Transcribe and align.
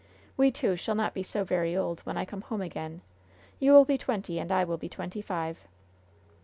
We 0.35 0.49
two 0.49 0.75
shall 0.77 0.95
not 0.95 1.13
be 1.13 1.21
so 1.21 1.43
very 1.43 1.77
old 1.77 1.99
when 1.99 2.17
I 2.17 2.25
come 2.25 2.41
home 2.41 2.63
again. 2.63 3.01
You 3.59 3.71
will 3.73 3.85
be 3.85 3.99
twenty, 3.99 4.39
and 4.39 4.51
I 4.51 4.63
will 4.63 4.77
be 4.77 4.89
twenty 4.89 5.21
five." 5.21 5.59